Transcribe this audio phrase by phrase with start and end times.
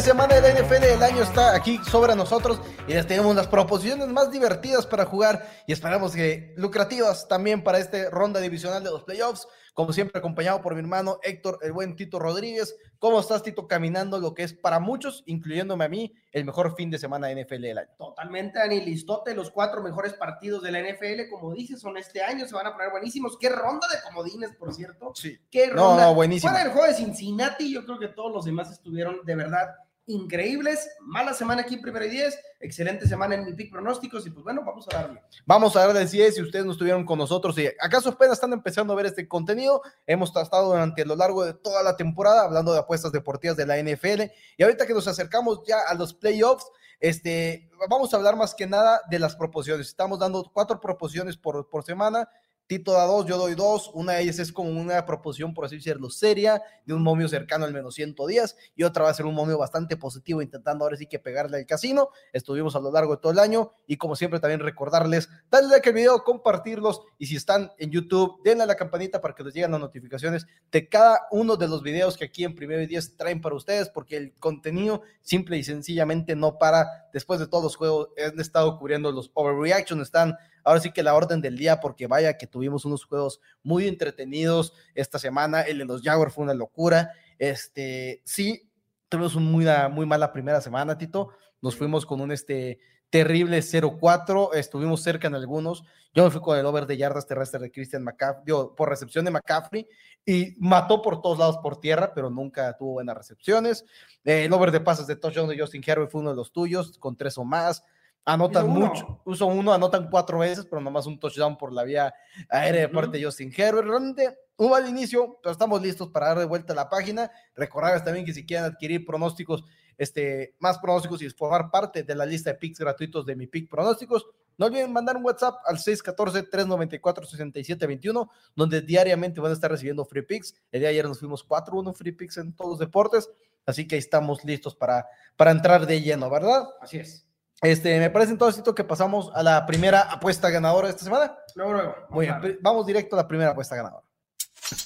[0.00, 2.58] de semana de la NFL del año está aquí sobre nosotros
[2.88, 7.78] y les tenemos las proposiciones más divertidas para jugar y esperamos que lucrativas también para
[7.78, 9.46] esta ronda divisional de los playoffs.
[9.74, 12.76] Como siempre, acompañado por mi hermano Héctor, el buen Tito Rodríguez.
[12.98, 16.90] ¿Cómo estás, Tito, caminando lo que es para muchos, incluyéndome a mí, el mejor fin
[16.90, 17.90] de semana de NFL del año?
[17.98, 18.80] Totalmente, Dani.
[18.80, 22.66] Listote, los cuatro mejores partidos de la NFL, como dices, son este año, se van
[22.66, 23.38] a poner buenísimos.
[23.38, 25.12] Qué ronda de comodines, por cierto.
[25.14, 25.38] Sí.
[25.50, 26.04] Qué ronda.
[26.04, 26.50] No, no, buenísimo.
[26.50, 29.68] Fuera el juego de Cincinnati, yo creo que todos los demás estuvieron de verdad
[30.10, 30.88] increíbles.
[31.00, 32.38] Mala semana aquí en primero y diez.
[32.58, 34.26] Excelente semana en mi pick pronósticos.
[34.26, 35.22] Y pues bueno, vamos a darle.
[35.46, 37.56] Vamos a darle 10 si ustedes no estuvieron con nosotros.
[37.58, 39.82] Y acaso apenas están empezando a ver este contenido.
[40.06, 43.78] Hemos estado durante lo largo de toda la temporada hablando de apuestas deportivas de la
[43.78, 44.30] NFL.
[44.56, 46.66] Y ahorita que nos acercamos ya a los playoffs,
[47.00, 49.86] este, vamos a hablar más que nada de las proposiciones.
[49.86, 52.28] Estamos dando cuatro proposiciones por, por semana
[52.70, 53.90] Tito da dos, yo doy dos.
[53.94, 57.64] Una de ellas es como una proposición, por así decirlo, seria, de un momio cercano
[57.64, 61.06] al menos 110, y otra va a ser un momio bastante positivo, intentando ahora sí
[61.06, 62.10] que pegarle al casino.
[62.32, 65.88] Estuvimos a lo largo de todo el año, y como siempre, también recordarles, darle like
[65.88, 69.52] al video, compartirlos, y si están en YouTube, denle a la campanita para que les
[69.52, 73.16] lleguen las notificaciones de cada uno de los videos que aquí en Primero y Diez
[73.16, 76.86] traen para ustedes, porque el contenido simple y sencillamente no para.
[77.12, 81.14] Después de todos los juegos, han estado cubriendo los overreactions, están ahora sí que la
[81.14, 85.62] orden del día, porque vaya que tuvimos unos juegos muy entretenidos esta semana.
[85.62, 87.12] El de los Jaguars fue una locura.
[87.38, 88.70] Este, sí,
[89.08, 91.30] tuvimos una muy, muy mala primera semana, Tito.
[91.60, 92.78] Nos fuimos con un este
[93.10, 95.84] terrible 0-4, estuvimos cerca en algunos.
[96.14, 99.30] Yo me fui con el over de yardas terrestres de Christian McCaffrey, por recepción de
[99.30, 99.86] McCaffrey,
[100.24, 103.84] y mató por todos lados por tierra, pero nunca tuvo buenas recepciones.
[104.24, 107.16] el over de pases de touchdown de Justin Herbert fue uno de los tuyos, con
[107.16, 107.82] tres o más.
[108.24, 112.12] Anotan mucho, uso uno, anotan cuatro veces, pero nomás un touchdown por la vía
[112.48, 113.88] aérea de parte de Justin Herbert.
[113.88, 117.30] Realmente un mal inicio, pero estamos listos para dar de vuelta a la página.
[117.54, 119.64] Recordarles también que si quieren adquirir pronósticos,
[119.96, 123.70] este, más pronósticos y formar parte de la lista de picks gratuitos de mi pick
[123.70, 124.26] pronósticos,
[124.58, 130.54] no olviden mandar un WhatsApp al 614-394-6721, donde diariamente van a estar recibiendo free picks.
[130.70, 133.30] El día de ayer nos fuimos 4-1 free picks en todos los deportes,
[133.64, 135.06] así que ahí estamos listos para,
[135.36, 136.68] para entrar de lleno, ¿verdad?
[136.82, 137.29] Así es.
[137.62, 141.36] Este, me parece entonces que pasamos a la primera apuesta ganadora de esta semana.
[141.54, 141.94] Luego, luego.
[142.08, 144.06] Muy bien, vamos directo a la primera apuesta ganadora.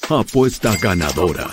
[0.09, 1.47] Apuesta ganadora.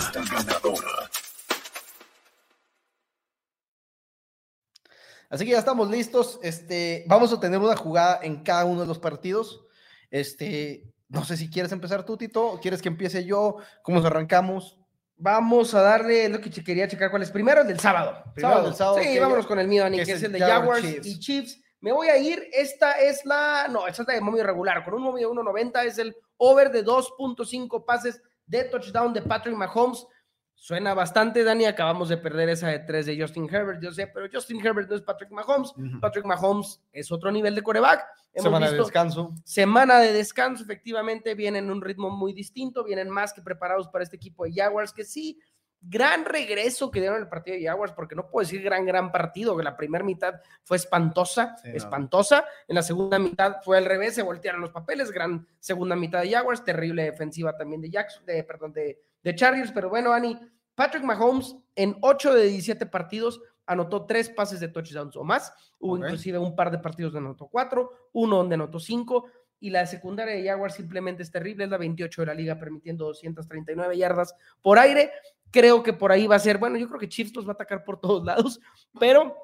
[5.30, 6.40] Así que ya estamos listos.
[6.42, 9.64] Este, vamos a tener una jugada en cada uno de los partidos.
[10.10, 13.56] Este, no sé si quieres empezar tú, Tito, o quieres que empiece yo.
[13.82, 14.81] ¿Cómo nos arrancamos?
[15.22, 17.30] Vamos a darle lo que quería checar cuál es.
[17.30, 18.24] Primero el del sábado.
[18.34, 18.98] Primero del sábado.
[19.00, 21.60] Sí, vámonos con el mío, Dani, que, es el de Jaguars, y Chiefs.
[21.80, 22.48] Me voy a ir.
[22.52, 23.68] Esta es la.
[23.70, 24.84] No, esta es la de momio regular.
[24.84, 29.54] Con un momio de 1.90 es el over de 2.5 pases de touchdown de Patrick
[29.54, 30.04] Mahomes.
[30.62, 31.64] Suena bastante, Dani.
[31.64, 34.94] Acabamos de perder esa de 3 de Justin Herbert, yo sé, pero Justin Herbert no
[34.94, 35.74] es Patrick Mahomes.
[36.00, 38.06] Patrick Mahomes es otro nivel de coreback.
[38.32, 39.34] semana de descanso.
[39.42, 44.04] Semana de descanso, efectivamente, vienen en un ritmo muy distinto, vienen más que preparados para
[44.04, 45.36] este equipo de Jaguars, que sí,
[45.80, 49.56] gran regreso que dieron el partido de Jaguars, porque no puedo decir gran, gran partido,
[49.56, 52.44] que la primera mitad fue espantosa, espantosa.
[52.68, 56.30] En la segunda mitad fue al revés, se voltearon los papeles, gran segunda mitad de
[56.30, 60.38] Jaguars, terrible defensiva también de Jackson, de, perdón, de, de Chargers, pero bueno, Ani,
[60.74, 65.52] Patrick Mahomes en 8 de 17 partidos anotó tres pases de touchdowns o más.
[65.78, 69.26] Hubo inclusive un par de partidos donde anotó cuatro, uno donde anotó cinco.
[69.60, 73.06] Y la secundaria de Jaguars simplemente es terrible, es la 28 de la liga, permitiendo
[73.06, 75.12] 239 yardas por aire.
[75.52, 77.54] Creo que por ahí va a ser, bueno, yo creo que Chiefs los va a
[77.54, 78.60] atacar por todos lados,
[78.98, 79.36] pero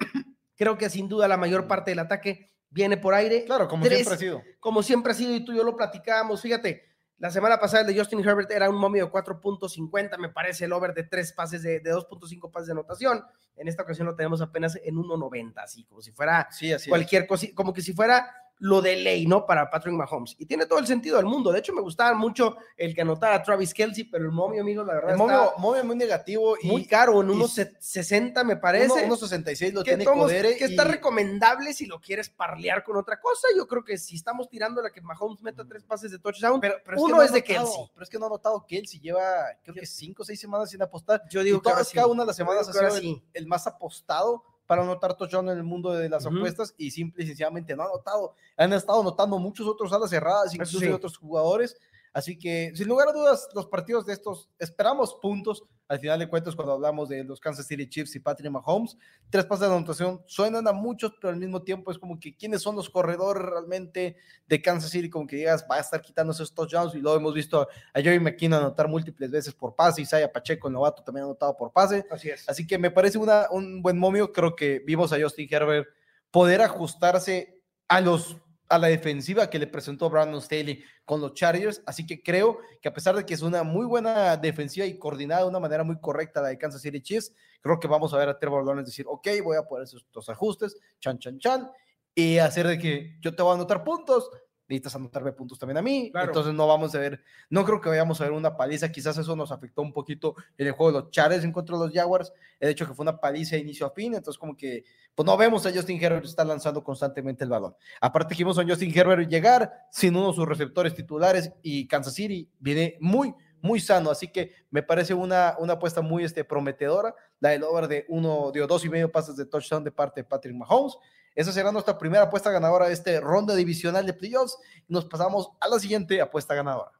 [0.56, 3.44] creo que sin duda la mayor parte del ataque viene por aire.
[3.44, 4.42] Claro, como siempre ha sido.
[4.58, 6.42] Como siempre ha sido, y tú y yo lo platicábamos.
[6.42, 6.82] Fíjate,
[7.18, 10.72] La semana pasada el de Justin Herbert era un momio de 4.50, me parece el
[10.72, 13.24] over de tres pases de, de 2.5 pases de anotación.
[13.56, 16.88] En esta ocasión lo tenemos apenas en 1.90, así como si fuera Sí, así es.
[16.88, 19.46] cualquier cosa, como que si fuera lo de ley, ¿no?
[19.46, 20.34] Para Patrick Mahomes.
[20.38, 21.52] Y tiene todo el sentido del mundo.
[21.52, 24.94] De hecho, me gustaba mucho el que anotara Travis Kelsey, pero el momio, amigos, la
[24.94, 28.56] verdad, El está momio, momio muy negativo y muy caro, en unos se- 60 me
[28.56, 28.92] parece.
[28.92, 32.30] uno- unos 66 lo que, tiene tomos- Codere que está y- recomendable si lo quieres
[32.30, 33.46] parlear con otra cosa.
[33.56, 36.74] Yo creo que si estamos tirando la que Mahomes meta tres pases de touchdown, Pero,
[36.84, 37.90] pero es que uno no ha es de notado, Kelsey.
[37.94, 39.00] Pero es que no ha notado Kelsey.
[39.00, 39.22] Lleva,
[39.62, 41.22] creo que cinco o seis semanas sin apostar.
[41.30, 44.42] Yo digo y que todas, cada una de las semanas ha sido el más apostado
[44.68, 46.36] para anotar touchdown en el mundo de las Ujú.
[46.36, 48.34] apuestas y simple y sencillamente no ha anotado.
[48.58, 50.84] Han estado anotando muchos otros alas cerradas, incluso sí.
[50.84, 51.74] de otros jugadores.
[52.12, 55.62] Así que, sin lugar a dudas, los partidos de estos, esperamos puntos.
[55.88, 58.96] Al final de cuentas, cuando hablamos de los Kansas City Chiefs y Patrick Mahomes,
[59.30, 62.60] tres pases de anotación suenan a muchos, pero al mismo tiempo es como que quiénes
[62.60, 64.16] son los corredores realmente
[64.46, 66.94] de Kansas City, como que digas, va a estar quitando esos touchdowns.
[66.94, 70.74] Y luego hemos visto a Jerry McKinnon anotar múltiples veces por pase, Isaiah Pacheco, el
[70.74, 72.04] novato, también ha anotado por pase.
[72.10, 72.46] Así es.
[72.48, 74.32] Así que me parece una, un buen momio.
[74.32, 75.88] Creo que vimos a Justin Herbert
[76.30, 78.36] poder ajustarse a los
[78.68, 81.82] a la defensiva que le presentó Brandon Staley con los Chargers.
[81.86, 85.42] Así que creo que a pesar de que es una muy buena defensiva y coordinada
[85.42, 88.28] de una manera muy correcta la de Kansas City Chiefs, creo que vamos a ver
[88.28, 91.70] a Trevor Lawrence decir, ok, voy a poner estos ajustes, chan, chan, chan,
[92.14, 94.30] y hacer de que yo te voy a anotar puntos,
[94.68, 96.10] necesitas anotarme puntos también a mí.
[96.10, 96.28] Claro.
[96.28, 98.92] Entonces no vamos a ver, no creo que vayamos a ver una paliza.
[98.92, 101.86] Quizás eso nos afectó un poquito en el juego de los Chargers en contra de
[101.86, 102.32] los Jaguars.
[102.60, 104.14] El hecho que fue una paliza de inicio a fin.
[104.14, 104.84] Entonces, como que,
[105.14, 107.74] pues no vemos a Justin Herbert estar lanzando constantemente el balón.
[108.00, 112.14] Aparte, que vimos a Justin Herbert llegar sin uno de sus receptores titulares y Kansas
[112.14, 114.10] City viene muy, muy sano.
[114.10, 117.14] Así que me parece una, una apuesta muy este, prometedora.
[117.40, 120.24] La del over de uno, de dos y medio pases de touchdown de parte de
[120.24, 120.98] Patrick Mahomes.
[121.38, 124.56] Esa será nuestra primera apuesta ganadora de este ronda divisional de playoffs.
[124.88, 126.90] Nos pasamos a la siguiente apuesta ganadora.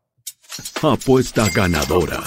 [0.80, 2.22] Apuesta ganadora.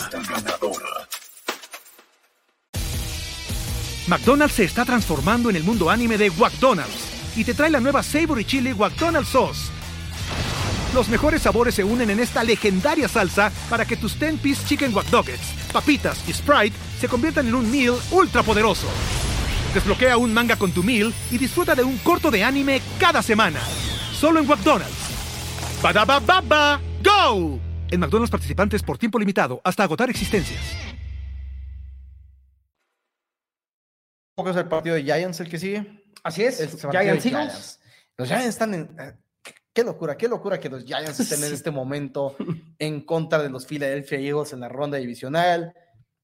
[4.08, 8.04] McDonald's se está transformando en el mundo anime de McDonald's y te trae la nueva
[8.04, 9.72] Savory Chili McDonald's Sauce.
[10.94, 15.08] Los mejores sabores se unen en esta legendaria salsa para que tus 10-piece chicken wack
[15.72, 18.88] papitas y Sprite se conviertan en un meal ultra poderoso.
[19.74, 23.60] Desbloquea un manga con tu meal y disfruta de un corto de anime cada semana.
[24.14, 25.10] Solo en McDonald's.
[25.82, 27.60] Badaba baba, go.
[27.90, 30.62] En McDonald's participantes por tiempo limitado hasta agotar existencias.
[34.36, 36.04] ¿Cómo es el partido de Giants el que sigue?
[36.24, 36.60] Así es.
[36.60, 37.24] El partido Giants.
[37.24, 37.80] Giants.
[38.18, 38.96] Los Giants están en...
[39.00, 39.14] eh,
[39.74, 42.36] qué- locura, qué locura que los Giants estén en este momento
[42.80, 45.74] en contra de los Philadelphia Eagles en la ronda divisional.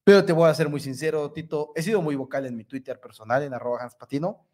[0.08, 1.70] Pero te voy a ser muy sincero, Tito.
[1.74, 4.46] He sido muy vocal en mi Twitter personal, en arroba Hans Patino,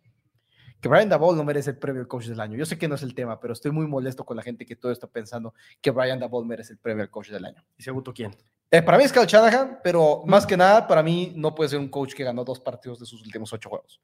[0.80, 2.56] que Brian Dabol no merece el premio al coach del año.
[2.56, 4.74] Yo sé que no es el tema, pero estoy muy molesto con la gente que
[4.74, 7.64] todo está pensando que Brian Dabol merece el premio al coach del año.
[7.76, 8.34] ¿Y según tú quién?
[8.68, 11.78] Eh, para mí es Kyle Shanahan, pero más que nada, para mí no puede ser
[11.78, 14.00] un coach que ganó dos partidos de sus últimos ocho juegos.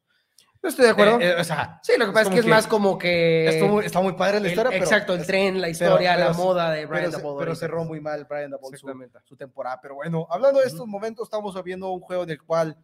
[0.62, 1.21] No estoy de acuerdo.
[1.21, 2.99] Eh, eh, o sea, sí, lo que pasa es como que es que- más como
[2.99, 3.49] que.
[3.49, 5.71] Está muy, está muy padre la el- historia, pero- exacto, el es- tren, la pero-
[5.71, 8.87] historia, pero la se- moda de Brian pero, pero cerró muy mal Brian Dabol su,
[9.25, 9.79] su temporada.
[9.81, 12.77] Pero bueno, hablando de estos momentos, estamos viendo un juego en el cual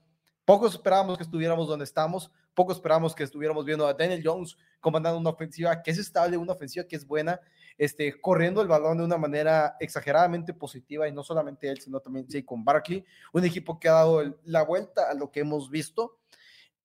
[0.47, 5.19] pocos esperábamos que estuviéramos donde estamos, pocos esperábamos que estuviéramos viendo a Daniel Jones comandando
[5.19, 7.41] una ofensiva que es estable, una ofensiva que es buena,
[7.77, 12.27] este, corriendo el balón de una manera exageradamente positiva y no solamente él, sino también
[12.47, 16.17] con Barkley, un equipo que ha dado el- la vuelta a lo que hemos visto.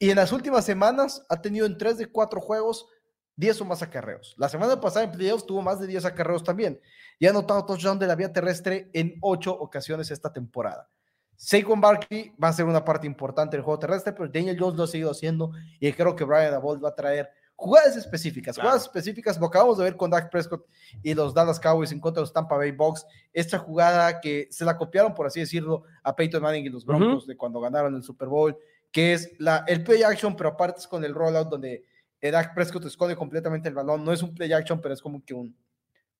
[0.01, 2.87] Y en las últimas semanas ha tenido en 3 de 4 juegos
[3.35, 4.33] 10 o más acarreos.
[4.35, 6.81] La semana pasada en playoffs tuvo más de 10 acarreos también.
[7.19, 10.89] Y ha anotado touchdown de la vía terrestre en 8 ocasiones esta temporada.
[11.35, 14.85] Saquon Barkley va a ser una parte importante del juego terrestre, pero Daniel Jones lo
[14.85, 18.69] ha seguido haciendo y creo que Brian Dabol va a traer jugadas específicas, Claro.
[18.69, 20.65] jugadas específicas, lo acabamos de ver con Dak Prescott
[21.03, 24.65] y los Dallas Cowboys en contra de los Tampa Bay Bucks, esta jugada que se
[24.65, 28.01] la copiaron, por así decirlo, a Peyton Manning y los Broncos de cuando ganaron el
[28.01, 28.57] Super Bowl,
[28.91, 31.85] que es la, el play action, pero aparte es con el rollout donde
[32.21, 35.33] Dak Prescott esconde completamente el balón, no es un play action, pero es como que
[35.33, 35.55] un,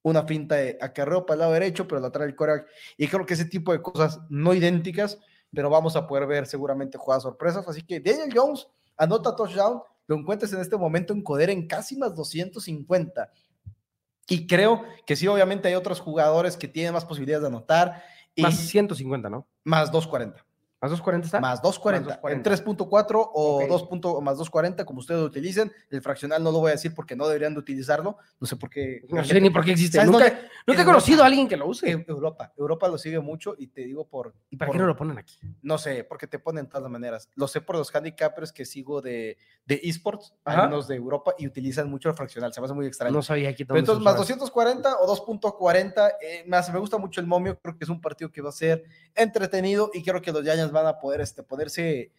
[0.01, 3.25] una finta de acarreo para el lado derecho, pero la trae el coreback, y creo
[3.25, 5.19] que ese tipo de cosas no idénticas,
[5.53, 10.15] pero vamos a poder ver seguramente jugadas sorpresas, así que Daniel Jones anota touchdown, lo
[10.15, 13.31] encuentras en este momento en Coder en casi más 250.
[14.27, 18.03] Y creo que sí, obviamente hay otros jugadores que tienen más posibilidades de anotar
[18.35, 19.47] y Más más, 150, ¿no?
[19.91, 20.45] 240.
[20.81, 21.39] ¿Más 240 está?
[21.39, 22.19] Más 240.
[22.23, 23.67] Más En 3.4 o Ok.
[23.69, 23.83] 2.
[23.83, 25.71] punto- más 240, como ustedes lo utilicen.
[25.91, 28.17] El fraccional no lo voy a decir porque no deberían de utilizarlo.
[28.39, 29.05] No sé por qué.
[29.09, 29.97] No sé ni por qué existe.
[29.99, 30.41] ¿Sabes Nunca, dónde?
[30.65, 31.85] nunca he conocido a alguien que lo use.
[31.85, 32.51] Eu- Europa.
[32.57, 34.33] Europa lo sigue mucho y te digo por.
[34.49, 35.37] ¿Y para por- qué no lo ponen aquí?
[35.61, 37.29] No sé, porque te ponen de todas maneras.
[37.35, 41.91] Lo sé por los handicappers que sigo de, de esports, algunos de Europa, y utilizan
[41.91, 42.51] mucho el fraccional.
[42.53, 43.13] Se me hace muy extraño.
[43.13, 44.23] No sabía aquí dónde entonces, más usaba.
[44.23, 48.31] 240 o 2.40, eh, más me gusta mucho el momio, creo que es un partido
[48.31, 48.83] que va a ser
[49.13, 52.11] entretenido y creo que los Giants van a poder este, poderse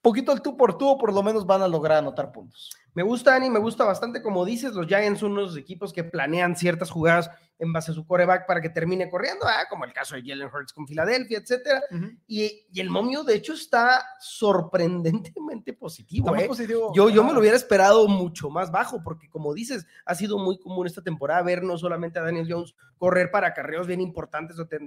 [0.00, 2.70] poquito el tú por tú, o por lo menos van a lograr anotar puntos.
[2.94, 4.22] Me gusta, Dani, me gusta bastante.
[4.22, 8.06] Como dices, los Giants son unos equipos que planean ciertas jugadas en base a su
[8.06, 11.82] coreback para que termine corriendo, ah, como el caso de Jalen Hurts con Filadelfia, etcétera.
[12.26, 16.34] Y, y el momio, de hecho, está sorprendentemente positivo.
[16.36, 16.46] ¿eh?
[16.46, 16.92] positivo.
[16.94, 20.58] Yo, yo me lo hubiera esperado mucho más bajo, porque como dices, ha sido muy
[20.58, 24.78] común esta temporada ver no solamente a Daniel Jones correr para carreos bien importantes, donde-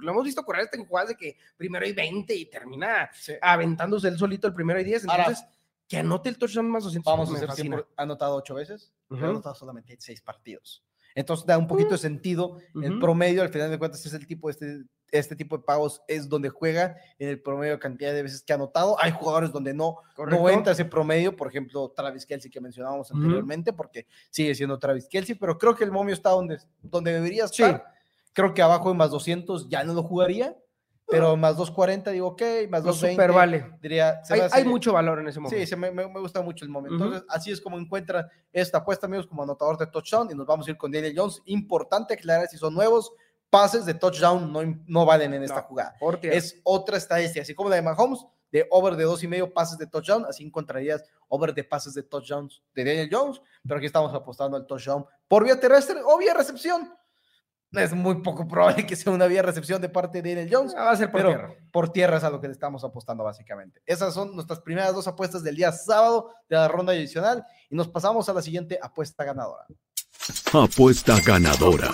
[0.00, 3.34] lo hemos visto correr hasta en jugadas de que primero hay 20 y termina Sí.
[3.40, 5.44] aventándose él solito el primero y 10, Ahora- entonces
[5.92, 9.20] que anote el touchdown más 200 Vamos a hacer siempre, ha anotado ocho veces, pero
[9.20, 9.30] ha Ujú.
[9.32, 10.82] anotado solamente seis partidos.
[11.14, 12.56] Entonces da un poquito de sentido.
[12.80, 16.30] El promedio, al final de cuentas, es el tipo, este, este tipo de pagos es
[16.30, 18.96] donde juega en el promedio de cantidad de veces que ha anotado.
[18.98, 20.42] Hay jugadores donde no, Correcto.
[20.42, 23.18] no entra ese promedio, por ejemplo, Travis Kelsey que mencionábamos Ujú.
[23.18, 27.46] anteriormente, porque sigue siendo Travis Kelsey, pero creo que el momio está donde, donde debería
[27.48, 27.62] Sí.
[27.62, 27.84] estar.
[28.32, 30.56] Creo que abajo de más 200 ya no lo jugaría,
[31.12, 33.12] pero más 240 digo, ok, más Lo 220.
[33.14, 33.78] super vale.
[33.80, 35.66] Diría, se Hay, me hace- hay mucho valor en ese momento.
[35.66, 36.96] Sí, me, me- me gusta mucho el momento.
[36.96, 40.28] Entonces, así es como encuentran esta apuesta, amigos, como anotador de touchdown.
[40.30, 41.40] Y nos vamos a ir con Daniel Jones.
[41.44, 43.12] Importante aclarar si son nuevos.
[43.50, 45.94] Pases de touchdown no, no valen en esta No, jugada.
[46.00, 46.36] por tierra.
[46.38, 49.76] Es otra estadística, así como la de Mahomes, de over de dos y medio pases
[49.76, 50.24] de touchdown.
[50.26, 53.42] Así encontrarías over de pases de touchdowns de Daniel Jones.
[53.62, 56.90] Pero aquí estamos apostando al touchdown por vía terrestre o vía recepción.
[57.72, 60.84] Es muy poco probable que sea una vía recepción de parte de Daniel Jones Ah,
[60.84, 61.54] va a ser por pero tierra.
[61.70, 63.82] por tierra es a lo que le estamos apostando básicamente.
[63.86, 67.88] Esas son nuestras primeras dos apuestas del día sábado de la ronda adicional y nos
[67.88, 69.64] pasamos a la siguiente apuesta ganadora.
[70.52, 71.90] Apuesta ganadora.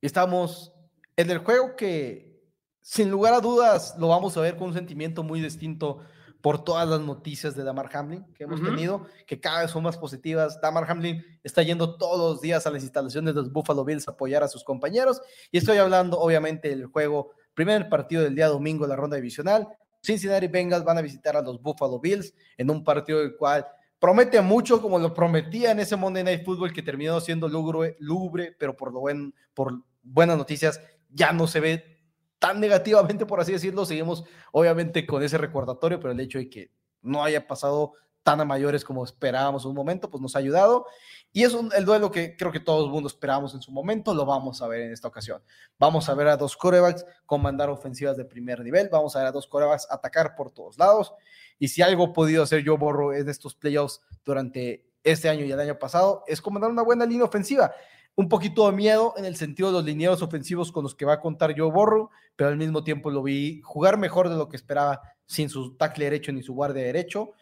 [0.00, 0.72] Estamos
[1.16, 2.42] en el juego que
[2.80, 6.00] sin lugar a dudas lo vamos a ver con un sentimiento muy distinto
[6.46, 9.96] por todas las noticias de Damar Hamlin que hemos tenido, que cada vez son más
[9.96, 10.60] positivas.
[10.60, 14.12] Damar Hamlin está yendo todos los días a las instalaciones de los Buffalo Bills a
[14.12, 15.20] apoyar a sus compañeros.
[15.50, 19.66] Y estoy hablando, obviamente, del juego, primer partido del día domingo la ronda divisional.
[20.00, 23.66] Cincinnati Bengals van a visitar a los Buffalo Bills en un partido del cual
[23.98, 28.54] promete mucho, como lo prometía en ese Monday Night Football que terminó siendo lúgubre, lúgubre
[28.56, 31.95] pero por, lo buen, por buenas noticias ya no se ve
[32.38, 33.86] tan negativamente, por así decirlo.
[33.86, 36.70] Seguimos, obviamente, con ese recordatorio, pero el hecho de que
[37.02, 40.86] no haya pasado tan a mayores como esperábamos un momento, pues nos ha ayudado.
[41.32, 44.24] Y es el duelo que creo que todo el mundo esperábamos en su momento, lo
[44.24, 45.42] vamos a ver en esta ocasión.
[45.78, 49.32] Vamos a ver a dos corebacks comandar ofensivas de primer nivel, vamos a ver a
[49.32, 51.12] dos corebacks atacar por todos lados.
[51.58, 55.52] Y si algo he podido hacer yo, Borro, en estos playoffs durante este año y
[55.52, 57.72] el año pasado, es comandar una buena línea ofensiva.
[58.18, 61.14] Un poquito de miedo en el sentido de los linieros ofensivos con los que va
[61.14, 64.56] a contar yo, Borro, pero al mismo tiempo lo vi jugar mejor de lo que
[64.56, 67.32] esperaba sin su tackle derecho ni su guardia derecho.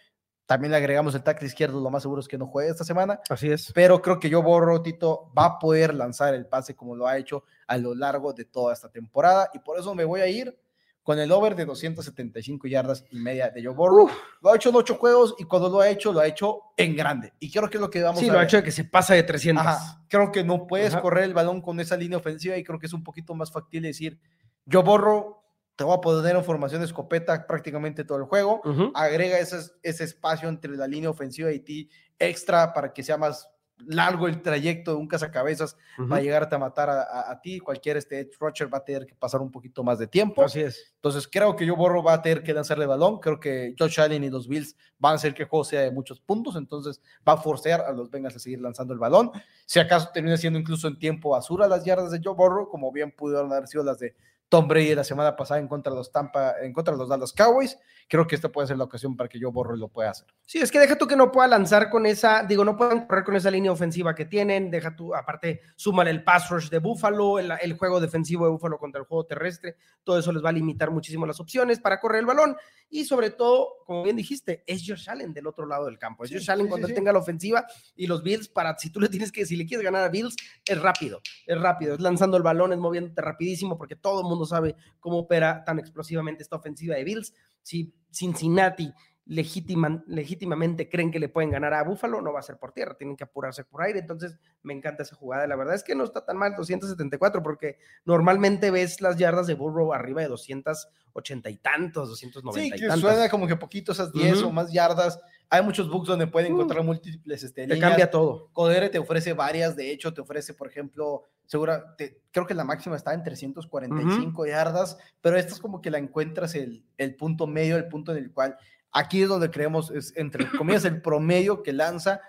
[0.47, 3.21] También le agregamos el tackle izquierdo, lo más seguro es que no juegue esta semana
[3.31, 3.73] Así es.
[3.73, 7.16] pero creo que yo borro Tito va a poder lanzar el pase como lo ha
[7.16, 10.59] hecho a lo largo de toda esta temporada y por eso me voy a ir
[11.04, 14.08] con el over de 275 yardas y media de Joe Burrow.
[14.42, 16.96] Lo ha hecho en ocho juegos y cuando lo ha hecho, lo ha hecho en
[16.96, 17.32] grande.
[17.38, 18.84] Y creo que es lo que vamos Sí, a lo ha hecho de que se
[18.84, 19.64] pasa de 300.
[19.64, 21.02] Ajá, Creo que no puedes Ajá.
[21.02, 23.88] correr el balón con esa línea ofensiva y creo que es un poquito más factible
[23.88, 24.18] decir,
[24.64, 25.44] yo borro,
[25.76, 28.62] te voy a poner en formación de escopeta prácticamente todo el juego
[28.94, 33.49] agrega ese, ese espacio entre la línea ofensiva y ti extra para que sea más
[33.87, 36.09] largo el trayecto de un cazacabezas Ujú.
[36.09, 37.59] para llegarte a matar a, a- a ti.
[37.59, 40.43] Cualquier este edge rusher va a tener que pasar un poquito más de tiempo.
[40.45, 40.93] Así es.
[40.97, 43.19] Entonces creo que yo borro va a tener que lanzarle balón.
[43.19, 45.90] Creo que Josh Allen y los Bills van a hacer que el juego sea de
[45.90, 46.57] muchos puntos.
[46.57, 49.31] Entonces va a forzar a los Bengals a seguir lanzando el balón.
[49.66, 53.11] Si acaso termina siendo incluso en tiempo basura las yardas de Joe Burrow, como bien
[53.11, 54.14] pudieron haber sido las de
[54.48, 57.32] Tom Brady la semana pasada en contra de los Tampa, en contra de los Dallas
[57.32, 57.78] Cowboys.
[58.08, 60.26] Creo que esta puede ser la ocasión para que Joe Burrow lo pueda hacer.
[60.44, 63.24] Sí, es que deja tú que no pueda lanzar con esa, digo, no puedan correr
[63.24, 67.38] con esa línea ofensiva que tienen, deja tú, aparte, súmale el pass rush de Buffalo,
[67.38, 70.52] el, el juego defensivo de Buffalo contra el juego terrestre, todo eso les va a
[70.52, 72.56] limitar muchísimo las opciones para correr el balón
[72.90, 76.30] y sobre todo, como bien dijiste, es Josh Allen del otro lado del campo, es
[76.30, 76.94] Sí, Josh Allen sí, cuando sí.
[76.94, 79.82] tenga la ofensiva y los Bills, para si tú le tienes que, si le quieres
[79.82, 80.36] ganar a Bills,
[80.66, 84.34] es rápido, es rápido, es lanzando el balón, es moviéndote rapidísimo porque todo el mundo
[84.45, 87.33] sabe cómo opera tan explosivamente esta ofensiva de Bills.
[87.62, 88.93] Si Cincinnati
[89.26, 92.97] legítima, legítimamente creen que le pueden ganar a Búfalo, no va a ser por tierra,
[92.97, 93.99] tienen que apurarse por aire.
[93.99, 95.47] Entonces, me encanta esa jugada.
[95.47, 99.55] La verdad es que no está tan mal 274, porque normalmente ves las yardas de
[99.55, 104.38] Burrow arriba de 280 y tantos, 290 Sí, y suena como que poquito esas 10
[104.38, 104.49] Ujú.
[104.49, 105.19] o más yardas.
[105.54, 106.56] Hay muchos books donde pueden Uh.
[106.56, 107.88] encontrar múltiples este, Te líneas.
[107.90, 108.49] cambia todo.
[108.52, 112.64] Codere te ofrece varias, de hecho, te ofrece, por ejemplo, segura, te- creo que la
[112.64, 117.46] máxima está en 345 yardas, pero esta es como que la encuentras el, el punto
[117.46, 118.56] medio, el punto en el cual
[118.92, 122.20] aquí es donde creemos, es entre comillas, el promedio que lanza,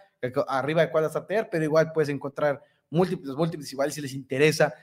[0.47, 4.13] arriba de cuál vas a tener, pero igual puedes encontrar múltiples, múltiples, igual si les
[4.13, 4.73] interesa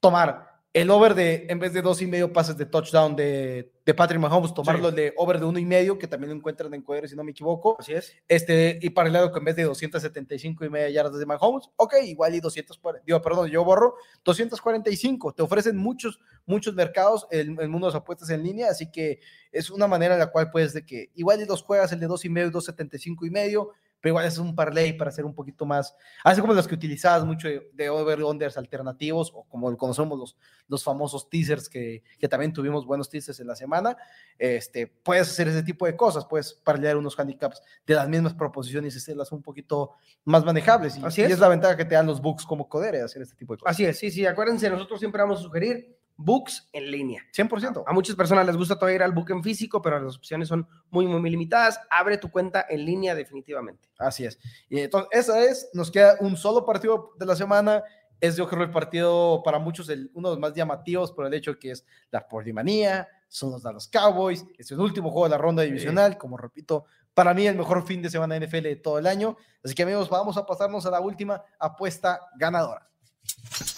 [0.00, 3.94] tomar el over de, en vez de dos y medio pases de touchdown de, de
[3.94, 7.08] Patrick Mahomes, tomarlo de over de uno y medio, que también lo encuentran en Codere,
[7.08, 8.14] si no me equivoco, Así es.
[8.28, 12.34] este, y paralelo que en vez de 275 y media yardas de Mahomes, ok, igual
[12.34, 17.86] y 240, digo, perdón, yo borro 245, te ofrecen muchos, muchos mercados el, el mundo
[17.86, 19.20] de las apuestas en línea, así que
[19.50, 22.06] es una manera en la cual puedes de que igual y los juegas el de
[22.06, 25.34] 2 y medio y 275 y medio, pero igual es un parlay para hacer un
[25.34, 30.18] poquito más, así como los que utilizabas mucho de, de over-unders alternativos, o como conocemos
[30.18, 30.36] los,
[30.68, 33.96] los famosos teasers que, que también tuvimos buenos teasers en la semana,
[34.38, 38.94] este, puedes hacer ese tipo de cosas, puedes parlear unos handicaps de las mismas proposiciones
[38.94, 39.92] y hacerlas un poquito
[40.24, 40.96] más manejables.
[40.96, 41.32] Y, Así y es.
[41.32, 43.72] es la ventaja que te dan los books como Codere, hacer este tipo de cosas.
[43.74, 47.22] Así es, sí, sí, acuérdense, nosotros siempre vamos a sugerir books en línea.
[47.34, 47.84] 100%.
[47.86, 50.68] A muchas personas les gusta todavía ir al book en físico, pero las opciones son
[50.90, 51.80] muy, muy limitadas.
[51.88, 53.88] Abre tu cuenta en línea definitivamente.
[53.98, 54.38] Así es.
[54.68, 57.82] Y entonces, esa es, nos queda un solo partido de la semana.
[58.20, 61.34] Es yo creo el partido para muchos el, uno de los más llamativos por el
[61.34, 65.38] hecho que es la Pordimanía, son los Dallas Cowboys, es el último juego de la
[65.38, 68.98] ronda divisional, como repito, para mí el mejor fin de semana de NFL de todo
[68.98, 69.36] el año.
[69.64, 72.88] Así que amigos, vamos a pasarnos a la última apuesta ganadora.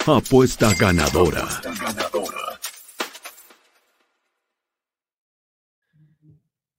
[0.06, 1.46] Apuesta ganadora.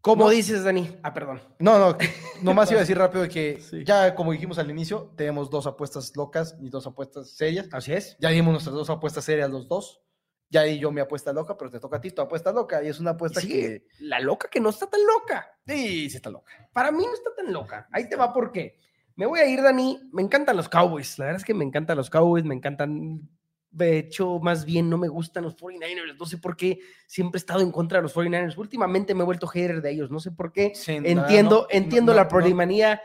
[0.01, 0.29] ¿Cómo No.
[0.31, 0.97] dices, Dani?
[1.03, 1.41] Ah, perdón.
[1.59, 1.97] No, no,
[2.41, 3.83] nomás iba a decir rápido que Sí.
[3.85, 7.69] ya como dijimos al inicio, tenemos dos apuestas locas y dos apuestas serias.
[7.71, 8.17] Así es.
[8.19, 10.01] Ya dimos nuestras dos apuestas serias los dos.
[10.49, 12.87] Ya di yo mi apuesta loca, pero te toca a ti tu apuesta loca y
[12.89, 15.47] es una apuesta Sí, que la loca que no está tan loca.
[15.65, 16.51] sí, sí está loca.
[16.73, 17.87] Para mí no está tan loca.
[17.91, 18.77] Ahí te va por qué.
[19.15, 20.09] Me voy a ir, Dani.
[20.11, 21.17] Me encantan los Cowboys.
[21.19, 22.43] La verdad es que me encantan los Cowboys.
[22.43, 23.29] Me encantan.
[23.71, 26.17] De hecho, más bien no me gustan los 49ers.
[26.19, 28.57] No sé por qué siempre he estado en contra de los 49ers.
[28.57, 30.11] Últimamente me he vuelto hater de ellos.
[30.11, 30.73] No sé por qué.
[30.75, 33.01] Sí, Entiendo, no- entiendo no- la prodimanía.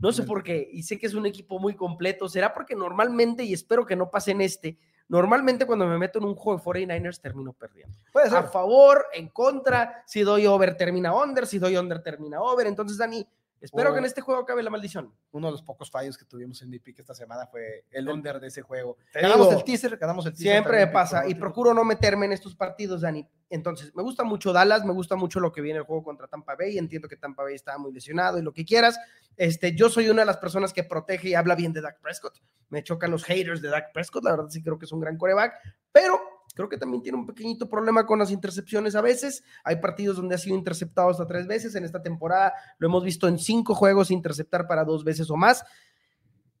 [0.00, 0.68] No sé por qué.
[0.72, 2.28] Y sé que es un equipo muy completo.
[2.28, 4.76] ¿Será porque normalmente, y espero que no pase en este,
[5.08, 7.96] normalmente cuando me meto en un juego de 49ers termino perdiendo?
[8.12, 8.38] Puede ser.
[8.38, 12.66] a favor, en contra, si doy over termina under, si doy under termina over.
[12.66, 13.24] Entonces, Dani,
[13.60, 15.12] espero que en este juego acabe la maldición.
[15.32, 18.40] Uno de los pocos fallos que tuvimos en mi pick esta semana fue el under
[18.40, 18.96] de ese juego.
[19.12, 20.52] Te ganamos digo, el teaser, ganamos el teaser.
[20.52, 23.26] Siempre me pasa y procuro no meterme en estos partidos, Dani.
[23.50, 26.54] Entonces, me gusta mucho Dallas, me gusta mucho lo que viene el juego contra Tampa
[26.54, 26.78] Bay.
[26.78, 28.98] Entiendo que Tampa Bay está muy lesionado y lo que quieras.
[29.36, 32.40] Este, yo soy una de las personas que protege y habla bien de Dak Prescott.
[32.68, 34.24] Me chocan los haters de Dak Prescott.
[34.24, 35.54] La verdad sí creo que es un gran coreback,
[35.92, 39.44] pero creo que también tiene un pequeñito problema con las intercepciones a veces.
[39.62, 41.72] Hay partidos donde ha sido interceptado hasta tres veces.
[41.76, 45.64] En esta temporada lo hemos visto en cinco juegos interceptar para dos veces o más.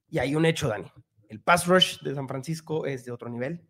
[0.08, 0.86] Y hay un hecho, Dani.
[1.28, 3.60] El pass rush de San Francisco es de otro nivel.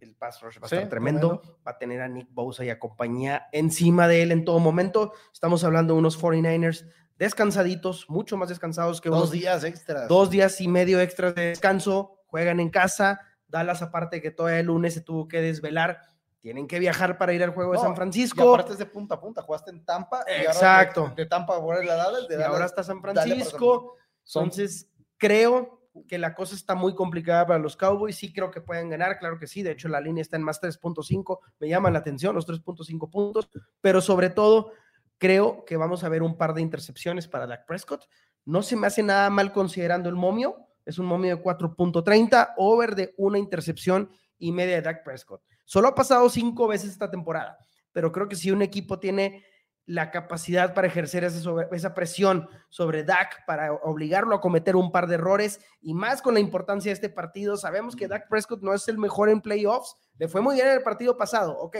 [0.00, 1.40] El pass rush va a Sí, estar tremendo.
[1.64, 5.12] Va a tener a Nick Bosa y a compañía encima de él en todo momento.
[5.32, 6.84] Estamos hablando de unos 49ers
[7.16, 10.08] descansaditos, mucho más descansados que Dos unos días extras.
[10.08, 12.18] dos días y medio extras de descanso.
[12.26, 13.20] Juegan en casa.
[13.48, 16.00] Dallas, aparte que todo el lunes se tuvo que desvelar.
[16.40, 18.54] Tienen que viajar para ir al juego de San Y Francisco.
[18.54, 19.42] aparte es de punta a punta.
[19.42, 20.24] Jugaste en Tampa.
[20.28, 21.08] y ahora Exacto.
[21.16, 22.28] De, de Tampa a volver a Dallas.
[22.28, 23.96] De y Dallas- ahora está San Francisco.
[24.22, 28.16] Son- Entonces, creo que la cosa está muy complicada para los Cowboys.
[28.16, 29.62] Sí, creo que pueden ganar, claro que sí.
[29.62, 31.40] De hecho, la línea está en más 3.5.
[31.58, 33.48] Me llaman la atención los 3.5 puntos,
[33.80, 34.72] pero sobre todo,
[35.18, 38.04] creo que vamos a ver un par de intercepciones para Dak Prescott.
[38.44, 40.65] No se me hace nada mal considerando el momio.
[40.86, 45.42] Es un momio de 4.30, over de una intercepción y media de Dak Prescott.
[45.64, 47.58] Solo ha pasado cinco veces esta temporada,
[47.92, 49.44] pero creo que si un equipo tiene
[49.86, 55.06] la capacidad para ejercer esa, esa presión sobre Dak, para obligarlo a cometer un par
[55.06, 57.56] de errores y más con la importancia de este partido.
[57.56, 60.74] Sabemos que Dak Prescott no es el mejor en playoffs, le fue muy bien en
[60.74, 61.76] el partido pasado, ok,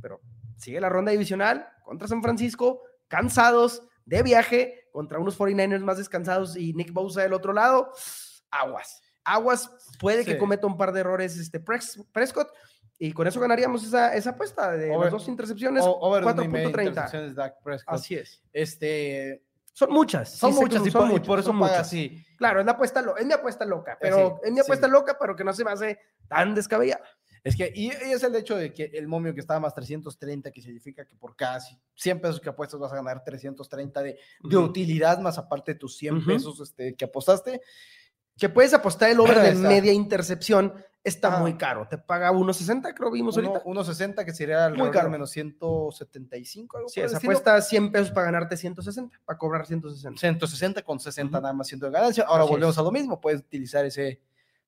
[0.00, 0.20] pero
[0.56, 6.56] sigue la ronda divisional contra San Francisco, cansados, de viaje, contra unos 49ers más descansados
[6.56, 7.92] y Nick Bosa del otro lado,
[8.52, 9.02] aguas.
[9.24, 10.38] Aguas, puede que Sí.
[10.38, 12.48] cometa un par de errores este Pres- Prescott
[12.98, 16.32] y con eso ganaríamos esa, esa apuesta de Over- las dos intercepciones, o- over de
[16.32, 16.88] una y media 4.30.
[16.90, 17.94] intercepciones de Dak Prescott.
[17.94, 18.42] Así es.
[18.52, 20.30] Este, Son muchas.
[20.32, 21.86] sí son muchas y, son por, y muchas, por eso son paga muchas.
[21.86, 22.24] así.
[22.36, 24.92] Claro, es, la apuesta, lo- es mi apuesta loca, pero sí, es mi apuesta sí.
[24.92, 27.04] loca, pero que no se me hace tan descabellada.
[27.44, 30.52] Es que, y, y es el hecho de que el momio que estaba más 330,
[30.52, 34.56] que significa que por casi 100 pesos que apuestas vas a ganar 330 de, de
[34.56, 36.26] utilidad, más aparte de tus 100 Ujú.
[36.26, 37.60] pesos este, que apostaste.
[38.38, 39.68] Que puedes apostar el over de Está.
[39.68, 40.72] media intercepción,
[41.04, 41.40] está Ah.
[41.40, 41.86] muy caro.
[41.88, 43.64] Te paga 1.60, creo vimos Uno- ahorita.
[43.68, 45.06] 1.60, que sería alrededor caro.
[45.06, 47.32] de menos 175, algo Sí, esa estilo.
[47.32, 50.18] apuesta 100 pesos para ganarte 160, para cobrar 160.
[50.18, 51.42] 160 con 60 Ujú.
[51.42, 52.24] nada más siendo de ganancia.
[52.26, 52.78] Ahora Así volvemos es.
[52.78, 54.20] a lo mismo, puedes utilizar ese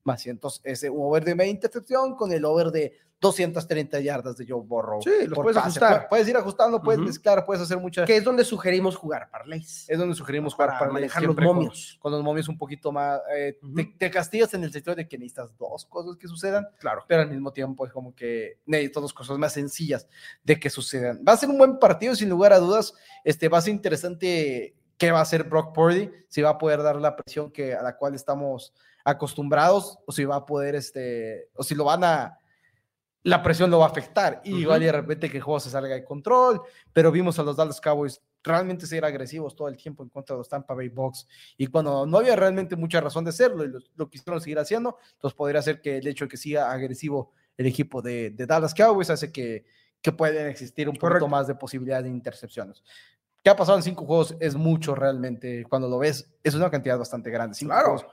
[0.05, 4.61] más 100, ese over de media intercepción con el over de 230 yardas de Joe
[4.63, 5.01] Burrow.
[5.01, 5.79] Sí, los puedes pase.
[5.79, 6.03] ajustar.
[6.05, 7.07] Pu- Puedes ir ajustando, puedes Ujú.
[7.07, 8.07] mezclar, puedes hacer muchas.
[8.07, 9.89] Que es donde sugerimos jugar parlays.
[9.89, 11.99] Es donde sugerimos jugar para para manejar los siempre con- momios.
[12.03, 13.21] Con, los momios un poquito más.
[13.35, 13.97] eh, te, Ujú.
[13.99, 17.05] te castigas en el sentido de que necesitas dos cosas que sucedan, Claro.
[17.09, 20.07] pero al mismo tiempo es como que necesitas dos cosas más sencillas
[20.43, 21.25] de que sucedan.
[21.27, 22.93] Va a ser un buen partido, sin lugar a dudas.
[23.25, 26.83] Este, va a ser interesante qué va a hacer Brock Purdy, si va a poder
[26.83, 31.51] dar la presión que, a la cual estamos acostumbrados, o si va a poder, este,
[31.55, 32.39] o si lo van a,
[33.23, 34.41] la presión lo va a afectar.
[34.45, 34.61] Y Ujú.
[34.63, 36.61] igual y de repente que el juego se salga de control,
[36.93, 40.39] pero vimos a los Dallas Cowboys realmente ser agresivos todo el tiempo en contra de
[40.41, 43.79] los Tampa Bay Bucks y cuando no había realmente mucha razón de hacerlo y lo,
[43.97, 47.65] lo quisieron seguir haciendo, entonces podría ser que el hecho de que siga agresivo el
[47.67, 49.65] equipo de, de Dallas Cowboys hace que,
[50.03, 51.29] que pueden existir un poquito Correcto.
[51.29, 52.85] más de posibilidad de intercepciones.
[53.43, 54.37] ¿Qué ha pasado en cinco juegos?
[54.41, 55.65] Es mucho realmente.
[55.69, 57.55] Cuando lo ves, es una cantidad bastante grande.
[57.55, 57.97] Cinco Claro.
[57.99, 58.07] juegos.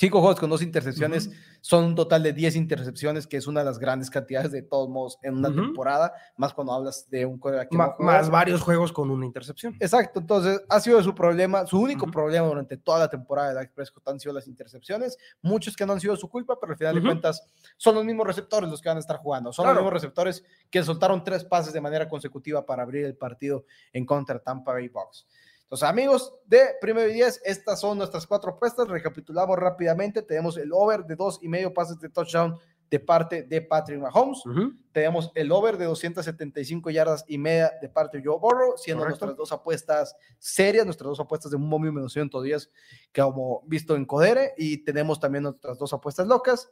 [0.00, 1.28] Cinco juegos con dos intercepciones
[1.60, 4.88] son un total de 10 intercepciones, que es una de las grandes cantidades de todos
[4.88, 8.12] modos en una temporada, más cuando hablas de un quarterback que Ma- no juega.
[8.12, 9.76] más varios juegos con una intercepción.
[9.78, 13.74] Exacto, entonces ha sido su problema, su único problema durante toda la temporada de Dak
[13.74, 16.94] Prescott han sido las intercepciones, muchos que no han sido su culpa, pero al final
[16.94, 17.42] de cuentas
[17.76, 19.74] son los mismos receptores los que van a estar jugando, son Claro.
[19.74, 24.06] los mismos receptores que soltaron tres pases de manera consecutiva para abrir el partido en
[24.06, 25.26] contra de Tampa Bay Bucks.
[25.70, 28.88] Entonces, amigos de Primero y 10, estas son nuestras cuatro apuestas.
[28.88, 30.20] Recapitulamos rápidamente.
[30.20, 32.58] Tenemos el over de dos y medio pases de touchdown
[32.90, 34.42] de parte de Patrick Mahomes.
[34.90, 39.26] Tenemos el over de 275 yardas y media de parte de Joe Burrow, siendo Correcto.
[39.26, 42.68] nuestras dos apuestas serias, nuestras dos apuestas de un momio menos 110,
[43.12, 46.68] que como visto en Codere, y tenemos también nuestras dos apuestas locas.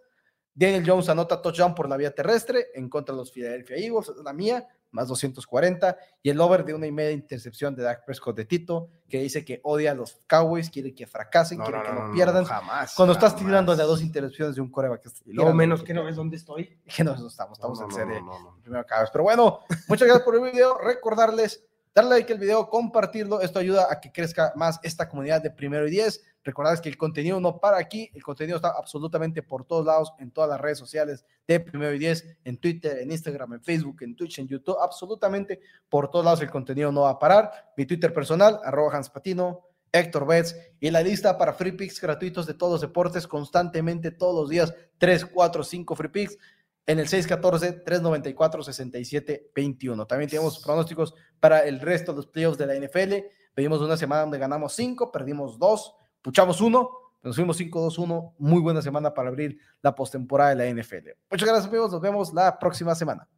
[0.54, 4.24] Daniel Jones anota touchdown por la vía terrestre en contra de los Philadelphia Eagles, es
[4.24, 8.36] la mía, más 240, y el over de una y media intercepción de Dak Prescott
[8.36, 12.12] de Tito, que dice que odia a los Cowboys, quiere que fracasen, quiere que no,
[12.12, 12.44] pierdan.
[12.44, 12.94] jamás.
[12.94, 16.04] Cuando estás tirando de a dos intercepciones de un coreback, Y tirando menos que no
[16.04, 16.78] ves dónde estoy.
[16.96, 18.60] que no, no estamos, estamos No, en no, serie no, no, no.
[18.62, 19.10] primero cada vez.
[19.10, 20.78] Pero bueno, muchas gracias por el video.
[20.78, 21.64] Recordarles,
[21.98, 23.40] darle like al video, compartirlo.
[23.40, 26.22] Esto ayuda a que crezca más esta comunidad de primero y diez.
[26.44, 28.08] Recordarles que el contenido no para aquí.
[28.14, 31.98] El contenido está absolutamente por todos lados, en todas las redes sociales de primero y
[31.98, 34.76] diez, en Twitter, en Instagram, en Facebook, en Twitch, en YouTube.
[34.80, 37.72] Absolutamente por todos lados el contenido no va a parar.
[37.76, 39.64] Mi Twitter personal, arroba Hans Patino.
[39.90, 44.34] Héctor Betts y la lista para free picks gratuitos de todos los deportes constantemente todos
[44.34, 46.38] los días 3, 4, 5 free picks
[46.88, 50.06] en el 614-394-6721.
[50.08, 53.14] También tenemos pronósticos para el resto de los playoffs de la NFL.
[53.54, 56.90] Pedimos una semana donde ganamos 5, perdimos 2, puchamos 1,
[57.22, 58.34] nos fuimos 5-2-1.
[58.38, 61.10] Muy buena semana para abrir la postemporada de la NFL.
[61.30, 63.28] Muchas gracias amigos, nos vemos la próxima semana.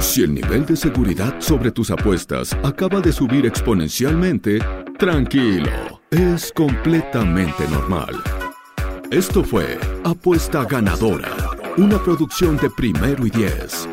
[0.00, 4.58] Si el nivel de seguridad sobre tus apuestas acaba de subir exponencialmente,
[4.98, 8.14] tranquilo, es completamente normal.
[9.12, 11.36] Esto fue Apuesta Ganadora,
[11.78, 13.88] una producción de primero y diez.